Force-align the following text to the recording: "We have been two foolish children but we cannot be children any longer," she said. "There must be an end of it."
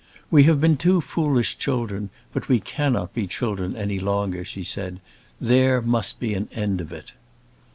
"We 0.31 0.45
have 0.45 0.59
been 0.59 0.77
two 0.77 0.99
foolish 0.99 1.59
children 1.59 2.09
but 2.33 2.49
we 2.49 2.59
cannot 2.59 3.13
be 3.13 3.27
children 3.27 3.75
any 3.75 3.99
longer," 3.99 4.43
she 4.43 4.63
said. 4.63 4.99
"There 5.39 5.79
must 5.79 6.19
be 6.19 6.33
an 6.33 6.49
end 6.55 6.81
of 6.81 6.91
it." 6.91 7.11